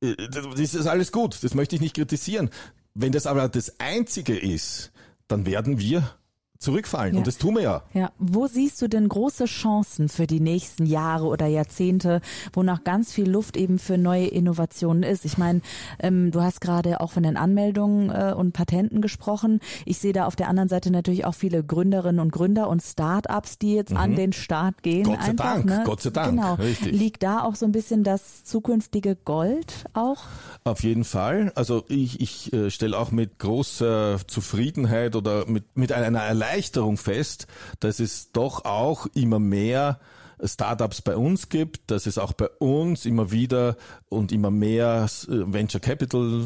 Äh, 0.01 0.15
Das 0.31 0.61
ist 0.75 0.87
alles 0.87 1.11
gut, 1.13 1.43
das 1.43 1.55
möchte 1.55 1.75
ich 1.75 1.81
nicht 1.83 1.97
kritisieren. 1.97 2.51
Wenn 2.95 3.13
das 3.13 3.27
aber 3.27 3.49
das 3.49 3.81
Einzige 3.81 4.37
ist, 4.39 4.93
dann 5.27 5.47
werden 5.47 5.79
wir 5.79 6.11
zurückfallen. 6.59 7.15
Ja. 7.15 7.19
Und 7.19 7.27
das 7.27 7.39
tun 7.39 7.55
wir 7.55 7.63
ja. 7.63 7.83
Ja, 7.95 8.11
wo 8.19 8.47
siehst 8.47 8.83
du 8.83 8.89
denn 8.89 9.09
große 9.09 9.45
Chancen 9.45 10.09
für 10.09 10.27
die 10.27 10.41
nächsten 10.41 10.87
Jahre 10.87 11.27
oder 11.27 11.47
Jahrzehnte, 11.47 12.21
wo 12.53 12.63
noch 12.63 12.85
ganz 12.85 13.13
viel 13.13 13.31
Luft 13.31 13.57
eben 13.57 13.79
für 13.79 13.97
neue 13.97 14.27
Innovationen 14.27 15.03
ist? 15.05 15.25
Ich 15.25 15.39
meine, 15.39 15.61
ähm, 16.01 16.31
du 16.31 16.43
hast 16.43 16.61
gerade 16.61 17.01
auch 17.01 17.13
von 17.13 17.23
den 17.23 17.37
Anmeldungen 17.37 18.11
äh, 18.11 18.35
und 18.37 18.53
Patenten 18.53 19.01
gesprochen. 19.01 19.61
Ich 19.85 19.99
sehe 19.99 20.13
da 20.13 20.27
auf 20.27 20.35
der 20.37 20.49
anderen 20.49 20.69
Seite 20.69 20.91
natürlich 20.91 21.25
auch 21.25 21.35
viele 21.35 21.63
Gründerinnen 21.63 22.21
und 22.21 22.33
Gründer 22.33 22.69
und 22.69 22.83
Start-ups, 22.83 23.59
die 23.59 23.75
jetzt 23.75 23.95
an 23.95 24.17
den 24.17 24.33
Start 24.33 24.83
gehen. 24.83 25.03
Mhm. 25.07 25.11
Gott 25.13 25.23
sei 25.23 25.31
einfach, 25.31 25.55
Dank, 25.55 25.65
ne? 25.67 25.83
Gott 25.85 26.03
sei 26.03 26.11
Dank, 26.11 26.31
Genau. 26.31 26.55
richtig. 26.55 26.93
Liegt 26.93 27.23
da 27.23 27.43
auch 27.43 27.55
so 27.55 27.67
ein 27.67 27.73
bisschen 27.73 28.03
das 28.03 28.45
zukünftige 28.45 29.17
Gold 29.17 29.85
auch? 29.95 30.25
Auf 30.65 30.83
jeden 30.83 31.05
Fall. 31.05 31.53
Also 31.55 31.85
ich, 31.89 32.21
ich 32.21 32.53
äh, 32.53 32.71
stelle 32.71 32.99
auch 32.99 33.11
mit 33.13 33.39
großer 33.39 34.19
Zufriedenheit 34.27 35.15
oder 35.17 35.47
mit, 35.47 35.77
mit 35.77 35.93
einer 35.93 36.11
Erleichterung 36.49 36.97
fest, 36.97 37.47
dass 37.81 38.01
es 38.01 38.33
doch 38.33 38.65
auch 38.65 39.07
immer 39.15 39.39
mehr 39.39 40.01
Startups 40.43 41.03
bei 41.03 41.17
uns 41.17 41.49
gibt, 41.49 41.91
dass 41.91 42.07
es 42.07 42.17
auch 42.17 42.33
bei 42.33 42.49
uns 42.59 43.05
immer 43.07 43.31
wieder 43.33 43.77
und 44.09 44.33
immer 44.33 44.51
mehr 44.51 45.07
äh, 45.29 45.53
Venture 45.53 45.81
Capital, 45.81 46.45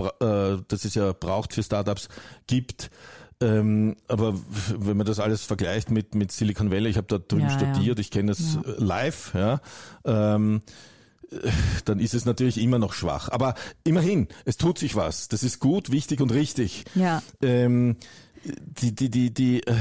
äh, 0.00 0.62
das 0.66 0.84
es 0.84 0.94
ja 0.94 1.12
braucht 1.12 1.52
für 1.52 1.62
Startups, 1.62 2.08
gibt. 2.46 2.90
Ähm, 3.40 3.96
aber 4.08 4.34
wenn 4.78 4.96
man 4.96 5.06
das 5.06 5.20
alles 5.20 5.44
vergleicht 5.44 5.90
mit, 5.90 6.14
mit 6.14 6.32
Silicon 6.32 6.70
Valley, 6.70 6.90
ich 6.90 6.96
habe 6.96 7.06
da 7.06 7.18
drüben 7.18 7.42
Ja, 7.48 7.60
ja. 7.60 7.74
studiert, 7.74 7.98
ich 7.98 8.10
kenne 8.10 8.32
das 8.32 8.56
äh, 8.56 8.82
live, 8.82 9.34
ja, 9.34 9.60
ähm, 10.04 10.62
dann 11.84 11.98
ist 12.00 12.14
es 12.14 12.24
natürlich 12.24 12.60
immer 12.60 12.78
noch 12.78 12.92
schwach. 12.92 13.28
Aber 13.28 13.54
immerhin, 13.82 14.28
es 14.44 14.56
tut 14.56 14.78
sich 14.78 14.94
was. 14.94 15.28
Das 15.28 15.42
ist 15.42 15.58
gut, 15.58 15.90
wichtig 15.90 16.20
und 16.20 16.32
richtig. 16.32 16.84
Ja. 16.94 17.22
Ähm, 17.42 17.96
die, 18.44 18.94
die, 18.94 19.10
die, 19.10 19.32
die, 19.32 19.60
äh, 19.66 19.74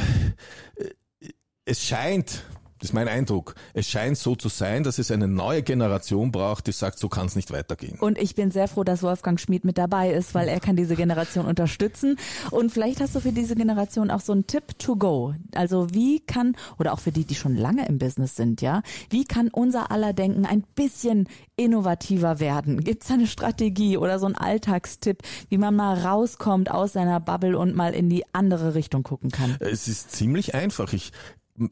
es 1.66 1.86
scheint, 1.86 2.44
das 2.84 2.90
ist 2.90 2.94
mein 2.94 3.08
Eindruck, 3.08 3.56
es 3.74 3.88
scheint 3.88 4.18
so 4.18 4.36
zu 4.36 4.50
sein, 4.50 4.84
dass 4.84 5.00
es 5.00 5.10
eine 5.10 5.30
neue 5.30 5.64
Generation 5.64 6.34
braucht, 6.34 6.68
die 6.68 6.74
sagt, 6.74 7.00
so 7.00 7.08
kann 7.08 7.28
es 7.28 7.38
nicht 7.38 7.50
weitergehen. 7.50 7.98
Und 7.98 8.18
ich 8.18 8.36
bin 8.36 8.52
sehr 8.52 8.68
froh, 8.68 8.84
dass 8.84 9.02
Wolfgang 9.04 9.40
Schmid 9.40 9.64
mit 9.64 9.78
dabei 9.78 10.12
ist, 10.12 10.36
weil 10.36 10.50
er 10.50 10.60
kann 10.60 10.76
diese 10.76 10.98
Generation 10.98 11.46
unterstützen. 11.46 12.18
Und 12.52 12.74
vielleicht 12.74 13.00
hast 13.00 13.16
du 13.16 13.22
für 13.22 13.32
diese 13.32 13.56
Generation 13.56 14.12
auch 14.12 14.20
so 14.20 14.34
einen 14.34 14.48
Tipp 14.48 14.78
to 14.80 14.98
go. 14.98 15.34
Also 15.56 15.88
wie 15.94 16.20
kann, 16.20 16.58
oder 16.78 16.92
auch 16.92 17.00
für 17.00 17.14
die, 17.14 17.24
die 17.24 17.36
schon 17.36 17.56
lange 17.56 17.88
im 17.88 18.00
Business 18.00 18.36
sind, 18.36 18.62
ja, 18.62 18.82
wie 19.10 19.24
kann 19.24 19.48
unser 19.48 19.90
aller 19.90 20.12
Denken 20.12 20.46
ein 20.46 20.66
bisschen 20.76 21.30
innovativer 21.56 22.42
werden? 22.42 22.84
Gibt 22.84 23.06
es 23.06 23.12
eine 23.12 23.28
Strategie 23.28 23.96
oder 23.96 24.20
so 24.20 24.26
einen 24.26 24.36
Alltagstipp, 24.36 25.20
wie 25.48 25.58
man 25.58 25.74
mal 25.74 26.00
rauskommt 26.00 26.70
aus 26.70 26.92
seiner 26.92 27.22
Bubble 27.22 27.58
und 27.58 27.78
mal 27.78 27.94
in 27.94 28.10
die 28.10 28.26
andere 28.34 28.76
Richtung 28.76 29.04
gucken 29.04 29.32
kann? 29.32 29.56
Es 29.62 29.88
ist 29.88 30.12
ziemlich 30.12 30.54
einfach. 30.54 30.92
Ich, 30.92 31.14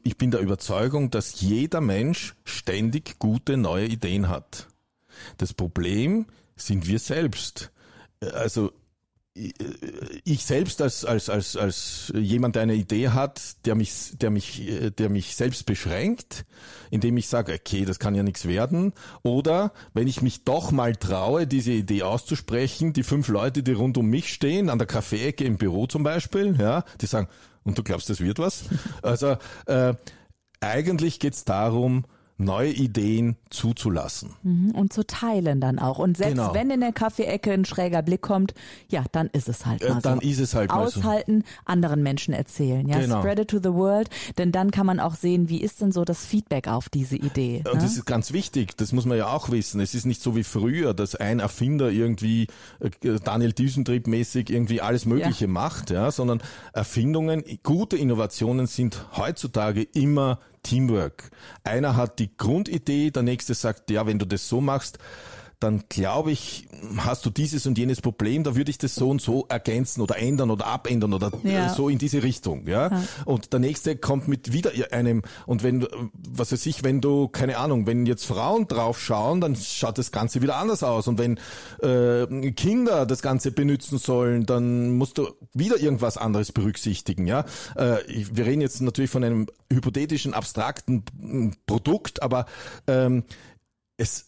ich 0.04 0.16
bin 0.16 0.30
der 0.30 0.40
Überzeugung, 0.40 1.10
dass 1.10 1.40
jeder 1.40 1.80
Mensch 1.80 2.34
ständig 2.44 3.18
gute 3.18 3.56
neue 3.56 3.86
Ideen 3.86 4.28
hat. 4.28 4.68
Das 5.38 5.54
Problem 5.54 6.26
sind 6.56 6.86
wir 6.86 6.98
selbst. 6.98 7.72
Also 8.20 8.72
ich 9.34 10.44
selbst 10.44 10.82
als, 10.82 11.04
als, 11.04 11.30
als, 11.30 11.56
als 11.56 12.12
jemand, 12.14 12.54
der 12.54 12.62
eine 12.62 12.74
Idee 12.74 13.08
hat, 13.08 13.40
der 13.64 13.74
mich, 13.74 14.12
der 14.14 14.30
mich, 14.30 14.70
der 14.98 15.08
mich 15.08 15.36
selbst 15.36 15.64
beschränkt, 15.64 16.44
indem 16.90 17.16
ich 17.16 17.28
sage, 17.28 17.54
okay, 17.54 17.86
das 17.86 17.98
kann 17.98 18.14
ja 18.14 18.22
nichts 18.22 18.46
werden. 18.46 18.92
Oder 19.22 19.72
wenn 19.94 20.06
ich 20.06 20.20
mich 20.20 20.44
doch 20.44 20.70
mal 20.70 20.94
traue, 20.96 21.46
diese 21.46 21.72
Idee 21.72 22.02
auszusprechen, 22.02 22.92
die 22.92 23.04
fünf 23.04 23.28
Leute, 23.28 23.62
die 23.62 23.72
rund 23.72 23.96
um 23.96 24.06
mich 24.06 24.32
stehen, 24.32 24.68
an 24.68 24.78
der 24.78 24.86
Kaffeeecke 24.86 25.44
im 25.44 25.56
Büro 25.56 25.86
zum 25.86 26.02
Beispiel, 26.02 26.54
ja, 26.60 26.84
die 27.00 27.06
sagen, 27.06 27.28
und 27.64 27.78
du 27.78 27.82
glaubst, 27.82 28.10
das 28.10 28.20
wird 28.20 28.38
was? 28.38 28.64
Also 29.02 29.36
äh, 29.66 29.94
eigentlich 30.60 31.20
geht's 31.20 31.44
darum, 31.44 32.04
neue 32.44 32.70
Ideen 32.70 33.36
zuzulassen. 33.50 34.30
Mhm, 34.42 34.72
und 34.72 34.92
zu 34.92 35.06
teilen 35.06 35.60
dann 35.60 35.78
auch. 35.78 35.98
Und 35.98 36.16
selbst 36.16 36.36
genau. 36.36 36.54
wenn 36.54 36.70
in 36.70 36.80
der 36.80 36.92
Kaffeeecke 36.92 37.52
ein 37.52 37.64
schräger 37.64 38.02
Blick 38.02 38.22
kommt, 38.22 38.54
ja, 38.88 39.04
dann 39.12 39.28
ist 39.32 39.48
es 39.48 39.66
halt 39.66 39.82
äh, 39.82 39.90
mal 39.90 39.98
äh, 39.98 40.02
Dann 40.02 40.20
so. 40.20 40.28
ist 40.28 40.40
es 40.40 40.54
halt 40.54 40.70
mal 40.70 40.84
Aushalten, 40.84 41.42
so. 41.42 41.62
anderen 41.64 42.02
Menschen 42.02 42.34
erzählen. 42.34 42.86
Ja, 42.88 42.98
genau. 42.98 43.20
spread 43.20 43.38
it 43.38 43.48
to 43.48 43.58
the 43.58 43.72
world. 43.72 44.08
Denn 44.38 44.52
dann 44.52 44.70
kann 44.70 44.86
man 44.86 45.00
auch 45.00 45.14
sehen, 45.14 45.48
wie 45.48 45.60
ist 45.60 45.80
denn 45.80 45.92
so 45.92 46.04
das 46.04 46.24
Feedback 46.24 46.68
auf 46.68 46.88
diese 46.88 47.16
Idee. 47.16 47.62
Und 47.66 47.74
ne? 47.74 47.82
das 47.82 47.96
ist 47.96 48.06
ganz 48.06 48.32
wichtig. 48.32 48.76
Das 48.76 48.92
muss 48.92 49.04
man 49.04 49.18
ja 49.18 49.28
auch 49.28 49.50
wissen. 49.50 49.80
Es 49.80 49.94
ist 49.94 50.06
nicht 50.06 50.22
so 50.22 50.36
wie 50.36 50.44
früher, 50.44 50.94
dass 50.94 51.14
ein 51.14 51.40
Erfinder 51.40 51.90
irgendwie 51.90 52.48
äh, 52.80 53.18
Daniel 53.22 53.52
Düsentrieb 53.52 54.06
mäßig 54.06 54.50
irgendwie 54.50 54.80
alles 54.80 55.06
Mögliche 55.06 55.46
ja. 55.46 55.50
macht, 55.50 55.90
ja, 55.90 56.10
sondern 56.10 56.42
Erfindungen, 56.72 57.44
gute 57.62 57.96
Innovationen 57.96 58.66
sind 58.66 59.06
heutzutage 59.16 59.82
immer 59.82 60.38
Teamwork. 60.62 61.30
Einer 61.64 61.96
hat 61.96 62.18
die 62.18 62.36
Grundidee, 62.36 63.10
der 63.10 63.22
nächste 63.22 63.54
sagt, 63.54 63.90
ja, 63.90 64.06
wenn 64.06 64.18
du 64.18 64.26
das 64.26 64.48
so 64.48 64.60
machst, 64.60 64.98
dann 65.62 65.84
glaube 65.88 66.32
ich, 66.32 66.68
hast 66.96 67.24
du 67.24 67.30
dieses 67.30 67.66
und 67.66 67.78
jenes 67.78 68.00
Problem, 68.00 68.42
da 68.42 68.56
würde 68.56 68.70
ich 68.70 68.78
das 68.78 68.94
so 68.94 69.10
und 69.10 69.22
so 69.22 69.46
ergänzen 69.48 70.00
oder 70.00 70.18
ändern 70.18 70.50
oder 70.50 70.66
abändern 70.66 71.14
oder 71.14 71.30
ja. 71.44 71.72
so 71.72 71.88
in 71.88 71.98
diese 71.98 72.22
Richtung, 72.22 72.66
ja? 72.66 72.88
ja. 72.88 73.02
Und 73.24 73.52
der 73.52 73.60
nächste 73.60 73.96
kommt 73.96 74.28
mit 74.28 74.52
wieder 74.52 74.72
einem 74.90 75.22
und 75.46 75.62
wenn 75.62 75.86
was 76.12 76.52
weiß 76.52 76.66
ich, 76.66 76.82
wenn 76.84 77.00
du 77.00 77.28
keine 77.28 77.58
Ahnung, 77.58 77.86
wenn 77.86 78.06
jetzt 78.06 78.24
Frauen 78.26 78.66
drauf 78.66 79.00
schauen, 79.00 79.40
dann 79.40 79.56
schaut 79.56 79.98
das 79.98 80.10
Ganze 80.10 80.42
wieder 80.42 80.56
anders 80.56 80.82
aus 80.82 81.06
und 81.06 81.18
wenn 81.18 81.38
äh, 81.82 82.50
Kinder 82.52 83.06
das 83.06 83.22
Ganze 83.22 83.52
benutzen 83.52 83.98
sollen, 83.98 84.46
dann 84.46 84.96
musst 84.96 85.18
du 85.18 85.28
wieder 85.54 85.78
irgendwas 85.78 86.16
anderes 86.16 86.52
berücksichtigen, 86.52 87.26
ja? 87.26 87.44
Äh, 87.76 87.98
wir 88.08 88.46
reden 88.46 88.60
jetzt 88.60 88.80
natürlich 88.80 89.10
von 89.10 89.22
einem 89.22 89.46
hypothetischen 89.72 90.34
abstrakten 90.34 91.04
Produkt, 91.66 92.22
aber 92.22 92.46
ähm, 92.86 93.24
es 93.96 94.26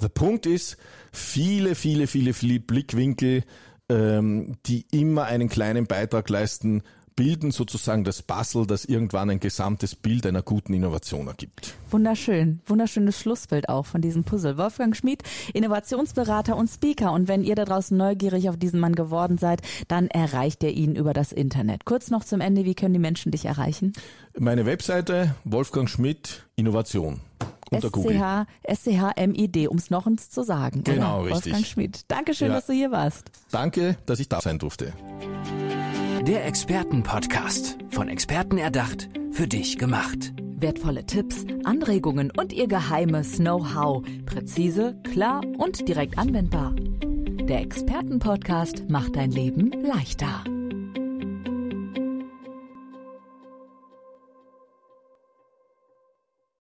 der 0.00 0.08
Punkt 0.08 0.46
ist, 0.46 0.76
viele, 1.12 1.74
viele, 1.74 2.06
viele, 2.06 2.34
viele 2.34 2.60
Blickwinkel, 2.60 3.44
ähm, 3.88 4.56
die 4.66 4.86
immer 4.90 5.24
einen 5.24 5.48
kleinen 5.48 5.86
Beitrag 5.86 6.28
leisten, 6.28 6.82
bilden 7.16 7.52
sozusagen 7.52 8.04
das 8.04 8.22
Puzzle, 8.22 8.66
das 8.66 8.84
irgendwann 8.84 9.30
ein 9.30 9.40
gesamtes 9.40 9.94
Bild 9.94 10.26
einer 10.26 10.42
guten 10.42 10.74
Innovation 10.74 11.28
ergibt. 11.28 11.74
Wunderschön, 11.90 12.60
wunderschönes 12.66 13.20
Schlussbild 13.20 13.68
auch 13.68 13.86
von 13.86 14.00
diesem 14.00 14.24
Puzzle. 14.24 14.58
Wolfgang 14.58 14.96
Schmid, 14.96 15.22
Innovationsberater 15.52 16.56
und 16.56 16.68
Speaker. 16.68 17.12
Und 17.12 17.28
wenn 17.28 17.44
ihr 17.44 17.54
da 17.54 17.64
draußen 17.64 17.96
neugierig 17.96 18.48
auf 18.48 18.56
diesen 18.56 18.80
Mann 18.80 18.94
geworden 18.94 19.38
seid, 19.38 19.62
dann 19.88 20.08
erreicht 20.08 20.62
ihr 20.64 20.70
ihn 20.70 20.96
über 20.96 21.12
das 21.12 21.32
Internet. 21.32 21.84
Kurz 21.84 22.10
noch 22.10 22.24
zum 22.24 22.40
Ende, 22.40 22.64
wie 22.64 22.74
können 22.74 22.94
die 22.94 23.00
Menschen 23.00 23.30
dich 23.30 23.44
erreichen? 23.44 23.92
Meine 24.36 24.66
Webseite 24.66 25.36
Wolfgang 25.44 25.88
Schmidt 25.88 26.44
Innovation 26.56 27.20
unter 27.74 27.90
Google. 27.90 28.46
SCHMID, 28.68 29.68
um 29.68 29.78
es 29.78 29.90
noch 29.90 30.06
uns 30.06 30.30
zu 30.30 30.42
sagen. 30.42 30.84
Genau, 30.84 31.22
oder? 31.22 31.30
richtig. 31.30 31.52
Wolfgang 31.52 31.66
Schmidt. 31.66 32.00
Dankeschön, 32.08 32.48
ja. 32.48 32.54
dass 32.54 32.66
du 32.66 32.72
hier 32.72 32.90
warst. 32.90 33.30
Danke, 33.50 33.96
dass 34.06 34.20
ich 34.20 34.28
da 34.28 34.40
sein 34.40 34.58
durfte. 34.58 34.92
Der 36.26 36.46
Expertenpodcast. 36.46 37.78
Von 37.90 38.08
Experten 38.08 38.58
erdacht, 38.58 39.08
für 39.30 39.46
dich 39.46 39.78
gemacht. 39.78 40.32
Wertvolle 40.56 41.04
Tipps, 41.04 41.44
Anregungen 41.64 42.30
und 42.30 42.52
ihr 42.52 42.66
geheimes 42.66 43.36
Know-how. 43.36 44.02
Präzise, 44.24 44.96
klar 45.12 45.42
und 45.58 45.86
direkt 45.86 46.16
anwendbar. 46.16 46.74
Der 46.74 47.60
Expertenpodcast 47.60 48.88
macht 48.88 49.16
dein 49.16 49.30
Leben 49.30 49.70
leichter. 49.84 50.44